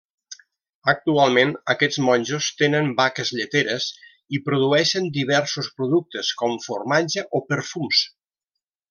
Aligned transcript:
Actualment 0.91 1.51
aquests 1.73 1.99
monjos 2.07 2.47
tenen 2.61 2.89
vaques 3.01 3.31
lleteres 3.39 3.89
i 4.37 4.39
produeixen 4.47 5.11
diversos 5.19 5.69
productes 5.83 6.33
com 6.41 6.57
formatge 6.69 7.27
o 7.41 7.47
perfums. 7.53 8.01